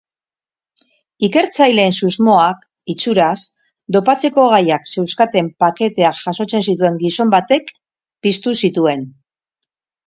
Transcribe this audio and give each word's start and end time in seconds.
Ikertzaileen 1.27 1.93
susmoak 1.99 2.63
itxuraz 2.93 3.37
dopatzeko 3.97 4.47
gaiak 4.55 4.91
zeuzkaten 4.95 5.53
paketeak 5.67 6.19
jasotzen 6.27 6.67
zituen 6.73 7.01
gizon 7.07 7.37
batek 7.39 7.73
piztu 8.27 8.61
zituen. 8.67 9.09